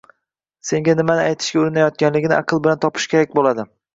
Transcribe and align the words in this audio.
senga 0.69 0.95
nimani 1.01 1.25
aytishga 1.25 1.59
urinayotganligini 1.63 2.37
aql 2.39 2.65
bilan 2.67 2.83
topish 2.87 3.09
kerak 3.15 3.39
bo‘ladi. 3.39 3.67